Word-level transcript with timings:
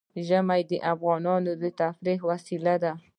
ژمی 0.27 0.61
د 0.71 0.73
افغانانو 0.93 1.51
د 1.61 1.63
تفریح 1.79 2.17
یوه 2.21 2.27
وسیله 2.31 2.75
ده. 2.83 2.91